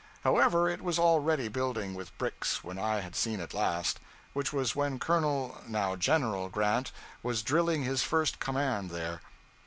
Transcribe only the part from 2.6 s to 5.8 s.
when I had seen it last which was when Colonel